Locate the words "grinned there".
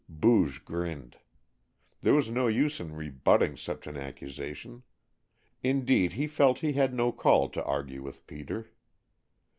0.65-2.15